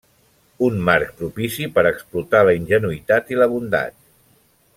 [0.67, 3.99] Un marc propici per explotar la ingenuïtat i la bondat.